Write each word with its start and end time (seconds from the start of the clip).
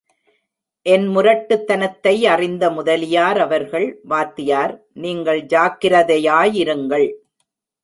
என் 0.85 1.05
முரட்டுத்தனத்தை 1.09 2.13
அறிந்த 2.25 2.71
முதலியார் 2.71 3.39
அவர்கள், 3.39 3.99
வாத்தியார், 4.03 4.73
நீங்கள் 4.93 5.41
ஜாக்கிரதையாயிருங்கள். 5.45 7.07